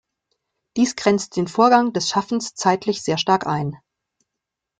[0.77, 3.75] Dies grenzt den Vorgang des Schaffens zeitlich sehr stark ein.